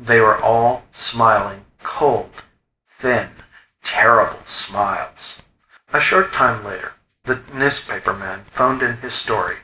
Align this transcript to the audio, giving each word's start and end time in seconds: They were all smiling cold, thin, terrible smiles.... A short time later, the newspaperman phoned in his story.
They 0.00 0.22
were 0.22 0.40
all 0.42 0.86
smiling 0.94 1.66
cold, 1.82 2.42
thin, 2.98 3.36
terrible 3.84 4.40
smiles.... 4.46 5.42
A 5.92 6.00
short 6.00 6.32
time 6.32 6.64
later, 6.64 6.94
the 7.24 7.42
newspaperman 7.52 8.46
phoned 8.46 8.82
in 8.82 8.96
his 9.02 9.12
story. 9.14 9.58